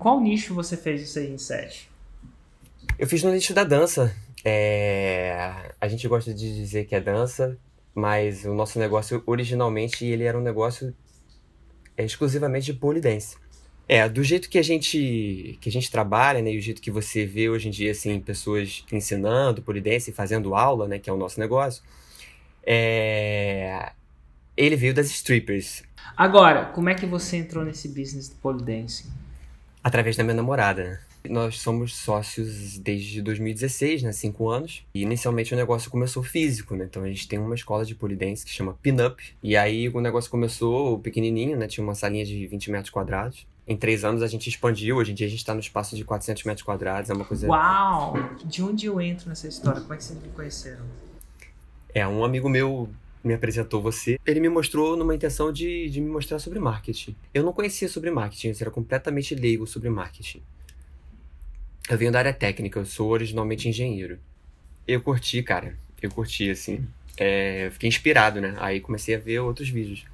qual 0.00 0.18
nicho 0.18 0.54
você 0.54 0.78
fez 0.78 1.02
o 1.02 1.06
6 1.06 1.30
em 1.30 1.38
7? 1.38 1.90
Eu 2.98 3.06
fiz 3.06 3.22
no 3.22 3.30
nicho 3.30 3.52
da 3.52 3.62
dança. 3.62 4.16
É... 4.42 5.74
A 5.78 5.86
gente 5.86 6.08
gosta 6.08 6.32
de 6.32 6.56
dizer 6.56 6.86
que 6.86 6.94
é 6.94 7.00
dança, 7.00 7.58
mas 7.94 8.46
o 8.46 8.54
nosso 8.54 8.78
negócio 8.78 9.22
originalmente 9.26 10.06
ele 10.06 10.24
era 10.24 10.38
um 10.38 10.40
negócio 10.40 10.96
é, 11.96 12.02
exclusivamente 12.02 12.72
de 12.72 12.78
polidense. 12.78 13.36
É, 13.86 14.08
do 14.08 14.22
jeito 14.24 14.48
que 14.48 14.58
a 14.58 14.62
gente 14.62 15.58
que 15.60 15.68
a 15.68 15.72
gente 15.72 15.90
trabalha, 15.90 16.40
né, 16.40 16.52
e 16.52 16.58
o 16.58 16.62
jeito 16.62 16.80
que 16.80 16.90
você 16.90 17.26
vê 17.26 17.50
hoje 17.50 17.68
em 17.68 17.70
dia 17.70 17.90
assim 17.90 18.20
pessoas 18.20 18.84
ensinando 18.90 19.60
polidense, 19.60 20.12
fazendo 20.12 20.54
aula, 20.54 20.88
né, 20.88 20.98
que 20.98 21.10
é 21.10 21.12
o 21.12 21.16
nosso 21.16 21.38
negócio, 21.38 21.82
é... 22.64 23.92
ele 24.56 24.76
veio 24.76 24.94
das 24.94 25.10
strippers. 25.10 25.82
Agora, 26.16 26.66
como 26.66 26.88
é 26.88 26.94
que 26.94 27.04
você 27.04 27.36
entrou 27.36 27.64
nesse 27.64 27.88
business 27.88 28.30
do 28.30 28.36
polidense? 28.36 29.10
Através 29.82 30.16
da 30.16 30.22
minha 30.22 30.34
namorada. 30.34 30.84
Né? 30.84 31.00
Nós 31.28 31.60
somos 31.60 31.94
sócios 31.94 32.78
desde 32.78 33.20
2016, 33.20 34.02
né? 34.02 34.12
Cinco 34.12 34.48
anos. 34.48 34.84
E 34.94 35.02
inicialmente 35.02 35.52
o 35.52 35.56
negócio 35.56 35.90
começou 35.90 36.22
físico, 36.22 36.74
né? 36.74 36.86
Então 36.88 37.02
a 37.02 37.08
gente 37.08 37.28
tem 37.28 37.38
uma 37.38 37.54
escola 37.54 37.84
de 37.84 37.94
polidense 37.94 38.44
que 38.44 38.50
chama 38.50 38.76
Pinup. 38.82 39.20
E 39.42 39.56
aí 39.56 39.88
o 39.88 40.00
negócio 40.00 40.30
começou 40.30 40.98
pequenininho, 40.98 41.58
né? 41.58 41.66
Tinha 41.66 41.84
uma 41.84 41.94
salinha 41.94 42.24
de 42.24 42.46
20 42.46 42.70
metros 42.70 42.90
quadrados. 42.90 43.46
Em 43.68 43.76
três 43.76 44.04
anos 44.04 44.22
a 44.22 44.26
gente 44.26 44.48
expandiu. 44.48 44.96
Hoje 44.96 45.12
em 45.12 45.14
dia 45.14 45.26
a 45.26 45.30
gente 45.30 45.40
está 45.40 45.54
no 45.54 45.60
espaço 45.60 45.94
de 45.94 46.04
400 46.04 46.42
metros 46.44 46.64
quadrados. 46.64 47.10
É 47.10 47.14
uma 47.14 47.24
coisa. 47.24 47.46
Uau! 47.46 48.14
De 48.44 48.62
onde 48.62 48.86
eu 48.86 49.00
entro 49.00 49.28
nessa 49.28 49.46
história? 49.46 49.80
Como 49.80 49.92
é 49.92 49.96
que 49.96 50.04
vocês 50.04 50.20
me 50.20 50.28
conheceram? 50.30 50.84
É, 51.94 52.06
um 52.06 52.24
amigo 52.24 52.48
meu 52.48 52.88
me 53.22 53.34
apresentou 53.34 53.82
você, 53.82 54.18
ele 54.26 54.40
me 54.40 54.48
mostrou 54.48 54.96
numa 54.96 55.14
intenção 55.14 55.52
de, 55.52 55.88
de 55.90 56.00
me 56.00 56.10
mostrar 56.10 56.38
sobre 56.38 56.58
marketing. 56.58 57.14
Eu 57.34 57.42
não 57.42 57.52
conhecia 57.52 57.88
sobre 57.88 58.10
marketing, 58.10 58.48
eu 58.48 58.56
era 58.60 58.70
completamente 58.70 59.34
leigo 59.34 59.66
sobre 59.66 59.90
marketing. 59.90 60.42
Eu 61.88 61.98
venho 61.98 62.12
da 62.12 62.18
área 62.20 62.32
técnica, 62.32 62.78
eu 62.78 62.86
sou 62.86 63.10
originalmente 63.10 63.68
engenheiro. 63.68 64.18
Eu 64.86 65.00
curti, 65.00 65.42
cara. 65.42 65.76
Eu 66.00 66.10
curti, 66.10 66.50
assim. 66.50 66.86
É, 67.16 67.68
fiquei 67.72 67.88
inspirado, 67.88 68.40
né? 68.40 68.54
Aí 68.58 68.80
comecei 68.80 69.14
a 69.14 69.18
ver 69.18 69.40
outros 69.40 69.68
vídeos. 69.68 70.04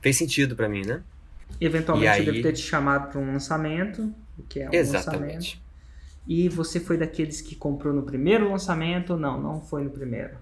Fez 0.00 0.16
sentido 0.16 0.56
para 0.56 0.68
mim, 0.68 0.84
né? 0.84 1.02
E 1.60 1.66
eventualmente 1.66 2.06
e 2.06 2.08
aí... 2.08 2.26
eu 2.26 2.32
devo 2.32 2.42
ter 2.42 2.52
te 2.52 2.62
chamado 2.62 3.10
para 3.10 3.20
um 3.20 3.32
lançamento, 3.32 4.12
que 4.48 4.60
é 4.60 4.68
um 4.68 4.72
Exatamente. 4.72 5.34
lançamento. 5.34 5.58
E 6.26 6.48
você 6.48 6.78
foi 6.78 6.98
daqueles 6.98 7.40
que 7.40 7.54
comprou 7.54 7.92
no 7.94 8.02
primeiro 8.02 8.50
lançamento? 8.50 9.16
Não, 9.16 9.40
não 9.40 9.60
foi 9.60 9.84
no 9.84 9.90
primeiro. 9.90 10.36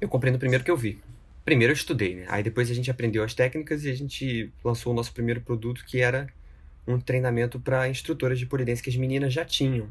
Eu 0.00 0.08
comprei 0.08 0.32
no 0.32 0.38
primeiro 0.38 0.64
que 0.64 0.70
eu 0.70 0.76
vi. 0.76 1.00
Primeiro 1.48 1.72
eu 1.72 1.74
estudei, 1.74 2.14
né? 2.14 2.26
Aí 2.28 2.42
depois 2.42 2.70
a 2.70 2.74
gente 2.74 2.90
aprendeu 2.90 3.24
as 3.24 3.32
técnicas 3.32 3.82
e 3.82 3.90
a 3.90 3.94
gente 3.94 4.52
lançou 4.62 4.92
o 4.92 4.94
nosso 4.94 5.14
primeiro 5.14 5.40
produto 5.40 5.82
que 5.82 5.98
era 5.98 6.28
um 6.86 7.00
treinamento 7.00 7.58
para 7.58 7.88
instrutoras 7.88 8.38
de 8.38 8.44
polidense 8.44 8.82
que 8.82 8.90
as 8.90 8.96
meninas 8.96 9.32
já 9.32 9.46
tinham. 9.46 9.90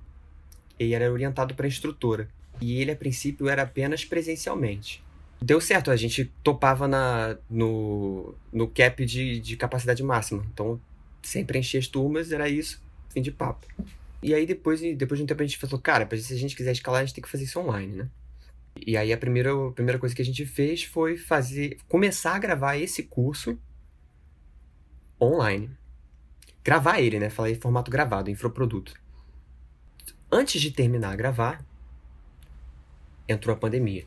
E 0.80 0.94
era 0.94 1.12
orientado 1.12 1.56
para 1.56 1.66
instrutora. 1.66 2.30
E 2.62 2.80
ele, 2.80 2.92
a 2.92 2.96
princípio, 2.96 3.50
era 3.50 3.64
apenas 3.64 4.06
presencialmente. 4.06 5.04
Deu 5.42 5.60
certo, 5.60 5.90
a 5.90 5.96
gente 5.96 6.32
topava 6.44 6.88
na, 6.88 7.36
no, 7.50 8.36
no 8.54 8.68
cap 8.68 9.04
de, 9.04 9.40
de 9.40 9.58
capacidade 9.58 10.04
máxima. 10.04 10.46
Então, 10.54 10.80
sempre 11.24 11.58
enchia 11.58 11.80
as 11.80 11.88
turmas, 11.88 12.32
era 12.32 12.48
isso, 12.48 12.80
fim 13.10 13.24
de 13.24 13.32
papo. 13.32 13.66
E 14.22 14.32
aí, 14.32 14.46
depois, 14.46 14.80
depois 14.96 15.18
de 15.18 15.24
um 15.24 15.26
tempo, 15.26 15.42
a 15.42 15.46
gente 15.48 15.58
falou, 15.58 15.80
cara, 15.80 16.08
se 16.20 16.36
a 16.36 16.38
gente 16.38 16.56
quiser 16.56 16.74
escalar, 16.74 17.02
a 17.02 17.04
gente 17.04 17.16
tem 17.16 17.24
que 17.24 17.28
fazer 17.28 17.46
isso 17.46 17.60
online, 17.60 17.96
né? 17.96 18.08
E 18.86 18.98
aí, 18.98 19.12
a 19.12 19.18
primeira, 19.18 19.52
a 19.52 19.72
primeira 19.72 20.00
coisa 20.00 20.16
que 20.16 20.22
a 20.22 20.26
gente 20.26 20.46
fez 20.46 20.84
foi 20.84 21.18
fazer, 21.18 21.78
começar 21.88 22.36
a 22.36 22.40
gravar 22.40 22.78
esse 22.78 23.04
curso 23.04 23.58
online 25.20 25.70
gravar 26.68 27.00
ele, 27.00 27.18
né? 27.18 27.30
Falar 27.30 27.50
em 27.50 27.56
formato 27.56 27.90
gravado, 27.90 28.30
infoproduto. 28.30 28.94
Antes 30.30 30.60
de 30.60 30.70
terminar 30.70 31.14
a 31.14 31.16
gravar, 31.16 31.66
entrou 33.26 33.56
a 33.56 33.58
pandemia. 33.58 34.06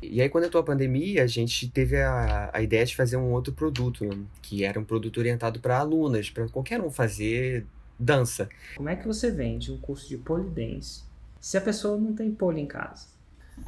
E 0.00 0.22
aí, 0.22 0.28
quando 0.30 0.44
entrou 0.44 0.62
a 0.62 0.64
pandemia, 0.64 1.22
a 1.22 1.26
gente 1.26 1.68
teve 1.68 2.00
a, 2.00 2.50
a 2.50 2.62
ideia 2.62 2.86
de 2.86 2.96
fazer 2.96 3.18
um 3.18 3.30
outro 3.32 3.52
produto, 3.52 4.08
que 4.40 4.64
era 4.64 4.80
um 4.80 4.84
produto 4.84 5.18
orientado 5.18 5.60
para 5.60 5.78
alunas, 5.78 6.30
para 6.30 6.48
qualquer 6.48 6.80
um 6.80 6.90
fazer 6.90 7.66
dança. 7.98 8.48
Como 8.74 8.88
é 8.88 8.96
que 8.96 9.06
você 9.06 9.30
vende 9.30 9.70
um 9.70 9.76
curso 9.76 10.08
de 10.08 10.16
polidense 10.16 11.02
se 11.38 11.58
a 11.58 11.60
pessoa 11.60 11.98
não 11.98 12.14
tem 12.14 12.30
pole 12.30 12.58
em 12.58 12.66
casa? 12.66 13.17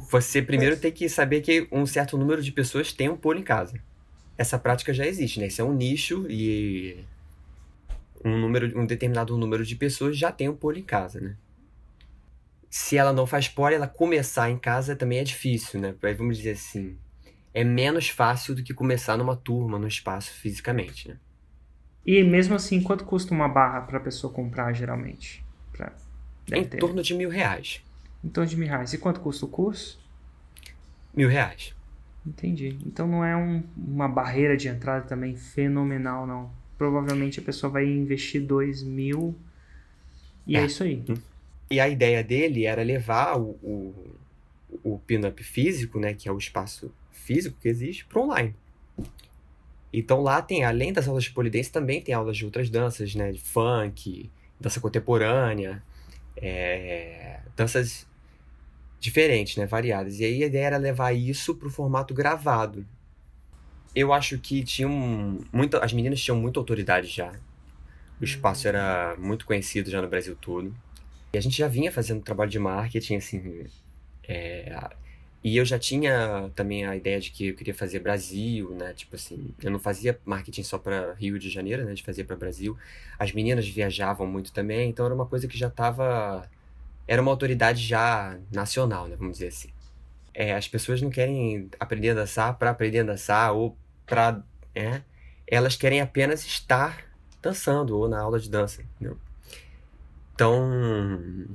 Você 0.09 0.41
primeiro 0.41 0.77
tem 0.77 0.91
que 0.91 1.07
saber 1.07 1.41
que 1.41 1.67
um 1.71 1.85
certo 1.85 2.17
número 2.17 2.41
de 2.41 2.51
pessoas 2.51 2.91
tem 2.91 3.09
um 3.09 3.17
pole 3.17 3.39
em 3.39 3.43
casa. 3.43 3.79
Essa 4.37 4.59
prática 4.59 4.93
já 4.93 5.05
existe, 5.05 5.39
né? 5.39 5.47
Isso 5.47 5.61
é 5.61 5.65
um 5.65 5.73
nicho 5.73 6.25
e 6.29 7.03
um 8.23 8.37
número, 8.37 8.79
um 8.79 8.85
determinado 8.85 9.37
número 9.37 9.65
de 9.65 9.75
pessoas 9.75 10.17
já 10.17 10.31
tem 10.31 10.49
um 10.49 10.55
pole 10.55 10.81
em 10.81 10.83
casa, 10.83 11.19
né? 11.19 11.35
Se 12.69 12.97
ela 12.97 13.11
não 13.11 13.27
faz 13.27 13.47
pole, 13.47 13.75
ela 13.75 13.87
começar 13.87 14.49
em 14.49 14.57
casa 14.57 14.95
também 14.95 15.19
é 15.19 15.23
difícil, 15.23 15.79
né? 15.79 15.93
Aí 16.03 16.13
vamos 16.13 16.37
dizer 16.37 16.51
assim, 16.51 16.97
é 17.53 17.63
menos 17.63 18.09
fácil 18.09 18.55
do 18.55 18.63
que 18.63 18.73
começar 18.73 19.17
numa 19.17 19.35
turma, 19.35 19.77
no 19.77 19.87
espaço 19.87 20.31
fisicamente, 20.33 21.09
né? 21.09 21.17
E 22.05 22.23
mesmo 22.23 22.55
assim, 22.55 22.81
quanto 22.81 23.05
custa 23.05 23.33
uma 23.33 23.47
barra 23.47 23.81
para 23.81 23.97
a 23.97 24.01
pessoa 24.01 24.31
comprar 24.31 24.73
geralmente? 24.73 25.43
Pra... 25.71 25.93
Em 26.51 26.63
ter. 26.63 26.77
torno 26.77 27.03
de 27.03 27.13
mil 27.13 27.29
reais. 27.29 27.83
Torno 28.29 28.49
de 28.49 28.57
mil 28.57 28.67
reais. 28.67 28.93
E 28.93 28.97
quanto 28.97 29.19
custa 29.19 29.45
o 29.45 29.49
curso? 29.49 29.99
Mil 31.13 31.27
reais. 31.27 31.73
Entendi. 32.25 32.77
Então 32.85 33.07
não 33.07 33.25
é 33.25 33.35
um, 33.35 33.63
uma 33.75 34.07
barreira 34.07 34.55
de 34.55 34.67
entrada 34.67 35.05
também 35.05 35.35
fenomenal, 35.35 36.27
não 36.27 36.61
provavelmente 36.81 37.39
a 37.39 37.43
pessoa 37.43 37.71
vai 37.71 37.85
investir 37.85 38.41
2 38.41 38.81
mil 38.81 39.35
e 40.47 40.57
é. 40.57 40.61
é, 40.61 40.65
isso 40.65 40.81
aí. 40.81 41.03
E 41.69 41.79
a 41.79 41.87
ideia 41.87 42.23
dele 42.23 42.65
era 42.65 42.81
levar 42.81 43.39
o, 43.39 43.51
o, 43.61 44.15
o 44.83 44.97
pin-up 44.97 45.43
físico, 45.43 45.99
né, 45.99 46.15
que 46.15 46.27
é 46.27 46.31
o 46.31 46.39
espaço 46.39 46.91
físico 47.11 47.55
que 47.61 47.67
existe, 47.67 48.03
para 48.05 48.19
online. 48.19 48.55
Então 49.93 50.21
lá 50.21 50.41
tem, 50.41 50.63
além 50.63 50.91
das 50.91 51.07
aulas 51.07 51.25
de 51.25 51.29
polidense, 51.29 51.71
também 51.71 52.01
tem 52.01 52.15
aulas 52.15 52.35
de 52.35 52.45
outras 52.45 52.67
danças, 52.67 53.13
né, 53.13 53.31
de 53.31 53.39
funk, 53.39 54.31
dança 54.59 54.81
contemporânea, 54.81 55.83
é, 56.35 57.41
danças 57.55 58.07
diferentes, 59.01 59.57
né, 59.57 59.65
variadas. 59.65 60.21
E 60.21 60.23
aí 60.23 60.43
a 60.45 60.47
ideia 60.47 60.67
era 60.67 60.77
levar 60.77 61.11
isso 61.11 61.53
para 61.55 61.67
o 61.67 61.71
formato 61.71 62.13
gravado 62.13 62.85
eu 63.95 64.13
acho 64.13 64.37
que 64.39 64.63
tinham 64.63 64.89
muita, 65.51 65.83
as 65.83 65.93
meninas 65.93 66.21
tinham 66.21 66.37
muita 66.37 66.59
autoridade 66.59 67.07
já. 67.07 67.33
O 68.19 68.23
espaço 68.23 68.67
era 68.67 69.15
muito 69.17 69.45
conhecido 69.45 69.89
já 69.89 70.01
no 70.01 70.07
Brasil 70.07 70.35
todo. 70.39 70.73
E 71.33 71.37
a 71.37 71.41
gente 71.41 71.57
já 71.57 71.67
vinha 71.67 71.91
fazendo 71.91 72.21
trabalho 72.21 72.51
de 72.51 72.59
marketing, 72.59 73.15
assim. 73.15 73.65
É, 74.27 74.89
e 75.43 75.57
eu 75.57 75.65
já 75.65 75.79
tinha 75.79 76.51
também 76.55 76.85
a 76.85 76.95
ideia 76.95 77.19
de 77.19 77.31
que 77.31 77.47
eu 77.47 77.55
queria 77.55 77.73
fazer 77.73 77.99
Brasil, 77.99 78.71
né? 78.75 78.93
Tipo 78.93 79.15
assim, 79.15 79.53
eu 79.61 79.71
não 79.71 79.79
fazia 79.79 80.17
marketing 80.23 80.63
só 80.63 80.77
para 80.77 81.13
Rio 81.13 81.39
de 81.39 81.49
Janeiro, 81.49 81.83
né? 81.83 81.93
De 81.93 82.03
fazer 82.03 82.25
para 82.25 82.35
Brasil. 82.35 82.77
As 83.17 83.31
meninas 83.33 83.67
viajavam 83.67 84.27
muito 84.27 84.53
também, 84.53 84.89
então 84.89 85.05
era 85.05 85.15
uma 85.15 85.25
coisa 85.25 85.47
que 85.47 85.57
já 85.57 85.67
estava. 85.67 86.49
Era 87.11 87.21
uma 87.21 87.31
autoridade 87.31 87.85
já 87.85 88.39
nacional, 88.49 89.05
né? 89.05 89.17
Vamos 89.17 89.33
dizer 89.33 89.49
assim. 89.49 89.67
É, 90.33 90.55
as 90.55 90.69
pessoas 90.69 91.01
não 91.01 91.09
querem 91.09 91.69
aprender 91.77 92.11
a 92.11 92.13
dançar 92.13 92.57
para 92.57 92.69
aprender 92.69 92.99
a 92.99 93.03
dançar 93.03 93.51
ou 93.51 93.77
para. 94.05 94.41
É, 94.73 95.01
elas 95.45 95.75
querem 95.75 95.99
apenas 95.99 96.45
estar 96.45 97.03
dançando 97.41 97.97
ou 97.97 98.07
na 98.07 98.17
aula 98.17 98.39
de 98.39 98.49
dança. 98.49 98.81
Entendeu? 98.81 99.17
Então, 100.33 101.49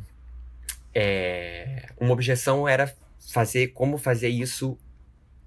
é, 0.94 1.88
uma 1.98 2.12
objeção 2.12 2.68
era 2.68 2.94
fazer 3.32 3.68
como 3.68 3.96
fazer 3.96 4.28
isso 4.28 4.76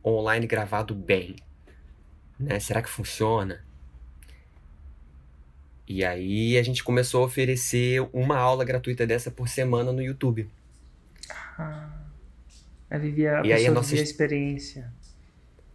online 0.04 0.48
gravado 0.48 0.96
bem. 0.96 1.36
Né? 2.40 2.60
Será 2.60 2.82
que 2.82 2.90
funciona? 2.90 3.64
E 5.90 6.06
aí 6.06 6.56
a 6.56 6.62
gente 6.62 6.84
começou 6.84 7.24
a 7.24 7.26
oferecer 7.26 8.08
uma 8.14 8.38
aula 8.38 8.64
gratuita 8.64 9.08
dessa 9.08 9.32
por 9.32 9.50
semana 9.50 9.92
no 9.92 10.04
YouTube. 10.04 10.48
Ah. 11.58 11.90
A 12.92 12.98
viver 13.00 13.28
a, 13.28 13.44
e 13.44 13.52
aí 13.52 13.66
a 13.66 13.72
nossa 13.72 13.96
experiência. 13.96 14.94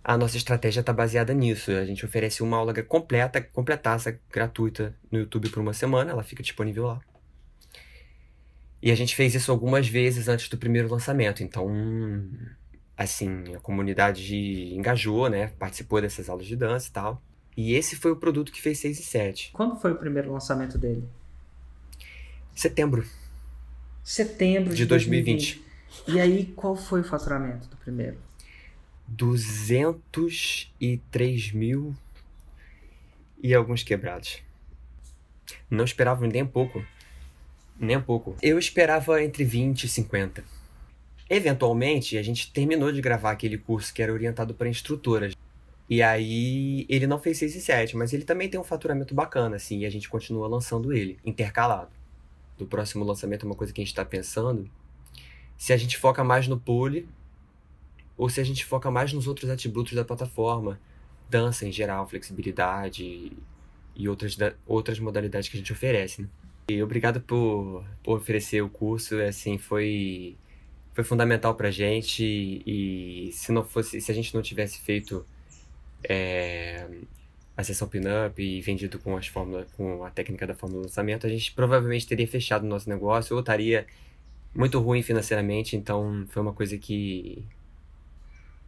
A 0.05 0.16
nossa 0.16 0.37
estratégia 0.37 0.81
está 0.81 0.93
baseada 0.93 1.34
nisso. 1.34 1.72
A 1.72 1.84
gente 1.84 2.05
oferece 2.05 2.44
uma 2.44 2.56
aula 2.56 2.72
completa, 2.84 3.40
completaça, 3.40 4.20
gratuita 4.31 4.94
no 5.11 5.19
YouTube 5.19 5.50
por 5.50 5.61
uma 5.61 5.72
semana. 5.72 6.12
Ela 6.12 6.22
fica 6.22 6.44
disponível 6.44 6.87
lá. 6.87 7.00
E 8.81 8.93
a 8.93 8.94
gente 8.94 9.17
fez 9.17 9.34
isso 9.34 9.50
algumas 9.50 9.88
vezes 9.88 10.28
antes 10.28 10.49
do 10.49 10.56
primeiro 10.56 10.88
lançamento. 10.88 11.43
Então, 11.43 11.69
assim, 12.96 13.55
a 13.56 13.58
comunidade 13.58 14.37
engajou, 14.75 15.28
né? 15.28 15.49
Participou 15.58 16.00
dessas 16.00 16.28
aulas 16.28 16.46
de 16.46 16.55
dança 16.55 16.88
e 16.88 16.93
tal. 16.93 17.22
E 17.56 17.75
esse 17.75 17.97
foi 17.97 18.11
o 18.11 18.17
produto 18.17 18.53
que 18.53 18.61
fez 18.61 18.79
6 18.81 18.99
e 18.99 19.03
7. 19.03 19.51
Quando 19.53 19.77
foi 19.77 19.93
o 19.93 19.97
primeiro 19.97 20.33
lançamento 20.33 20.77
dele? 20.77 21.09
Setembro. 22.55 23.06
Setembro 24.03 24.71
de, 24.71 24.79
de 24.79 24.87
2020. 24.87 25.62
2020. 26.06 26.09
E 26.09 26.21
aí, 26.21 26.47
qual 26.56 26.75
foi 26.77 27.01
o 27.01 27.05
faturamento 27.05 27.69
do 27.69 27.77
primeiro? 27.77 28.17
203 29.06 31.53
mil 31.53 31.95
e 33.43 33.55
alguns 33.55 33.83
quebrados. 33.83 34.39
Não 35.71 35.85
esperava 35.85 36.27
nem 36.27 36.43
um 36.43 36.47
pouco. 36.47 36.85
Nem 37.79 37.97
um 37.97 38.03
pouco. 38.03 38.37
Eu 38.43 38.59
esperava 38.59 39.23
entre 39.23 39.45
20 39.45 39.85
e 39.85 39.89
50. 39.89 40.45
Eventualmente, 41.29 42.19
a 42.19 42.23
gente 42.23 42.53
terminou 42.53 42.93
de 42.93 43.01
gravar 43.01 43.33
aquele 43.33 43.59
curso 43.59 43.93
que 43.93 44.01
era 44.03 44.12
orientado 44.12 44.55
para 44.55 44.69
instrutoras. 44.69 45.35
E 45.88 46.02
aí, 46.02 46.86
ele 46.88 47.06
não 47.06 47.19
fez 47.19 47.38
6 47.38 47.56
e 47.56 47.60
7, 47.60 47.96
mas 47.96 48.12
ele 48.12 48.25
também 48.25 48.48
tem 48.48 48.58
um 48.58 48.64
faturamento 48.64 49.14
bacana, 49.14 49.56
assim, 49.56 49.81
e 49.81 49.86
a 49.86 49.90
gente 49.90 50.08
continua 50.08 50.48
lançando 50.48 50.92
ele, 50.92 51.19
intercalado. 51.25 51.90
Do 52.56 52.66
próximo 52.66 53.04
lançamento, 53.04 53.44
é 53.44 53.46
uma 53.46 53.54
coisa 53.54 53.72
que 53.72 53.81
a 53.81 53.84
gente 53.84 53.92
está 53.92 54.04
pensando, 54.04 54.70
se 55.56 55.72
a 55.72 55.76
gente 55.76 55.98
foca 55.98 56.25
mais 56.25 56.48
no 56.48 56.58
pole, 56.58 57.08
ou 58.16 58.28
se 58.28 58.40
a 58.40 58.44
gente 58.44 58.64
foca 58.64 58.90
mais 58.90 59.12
nos 59.12 59.26
outros 59.26 59.50
atributos 59.50 59.92
da 59.92 60.04
plataforma, 60.04 60.81
dança 61.28 61.66
em 61.66 61.72
geral, 61.72 62.08
flexibilidade 62.08 63.32
e 63.94 64.08
outras, 64.08 64.36
outras 64.66 64.98
modalidades 64.98 65.48
que 65.48 65.56
a 65.56 65.60
gente 65.60 65.72
oferece, 65.72 66.22
né? 66.22 66.28
E 66.69 66.82
obrigado 66.82 67.20
por, 67.20 67.84
por 68.02 68.19
oferecer 68.19 68.62
o 68.62 68.70
curso, 68.70 69.20
assim, 69.20 69.58
foi, 69.58 70.36
foi 70.94 71.04
fundamental 71.04 71.54
pra 71.54 71.70
gente 71.70 72.25
e 72.25 73.31
se 73.32 73.52
não 73.52 73.62
fosse, 73.62 74.00
se 74.00 74.10
a 74.10 74.14
gente 74.14 74.34
não 74.34 74.40
tivesse 74.40 74.81
feito 74.81 75.26
é, 76.09 76.87
a 77.56 77.62
sessão 77.62 77.89
pinup 77.89 78.41
e 78.43 78.61
vendido 78.61 78.99
com, 78.99 79.17
as 79.17 79.27
fórmula, 79.27 79.67
com 79.77 80.05
a 80.05 80.11
técnica 80.11 80.47
da 80.47 80.55
fórmula 80.55 80.83
de 80.83 80.89
lançamento, 80.89 81.27
a 81.27 81.31
gente 81.31 81.53
provavelmente 81.53 82.06
teria 82.06 82.27
fechado 82.27 82.65
o 82.65 82.69
nosso 82.69 82.89
negócio 82.89 83.35
ou 83.35 83.41
estaria 83.41 83.87
muito 84.55 84.79
ruim 84.79 85.03
financeiramente, 85.03 85.77
então 85.77 86.27
foi 86.29 86.43
uma 86.43 86.53
coisa 86.53 86.79
que 86.79 87.45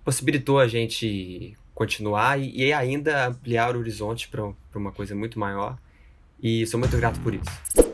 possibilitou 0.04 0.58
a 0.58 0.68
gente 0.68 1.56
continuar 1.74 2.40
e, 2.40 2.56
e 2.56 2.72
ainda 2.72 3.26
ampliar 3.28 3.76
o 3.76 3.78
horizonte 3.78 4.28
para 4.28 4.52
uma 4.74 4.92
coisa 4.92 5.14
muito 5.14 5.38
maior. 5.38 5.78
E 6.42 6.66
sou 6.66 6.78
muito 6.78 6.96
grato 6.96 7.18
por 7.20 7.34
isso. 7.34 7.85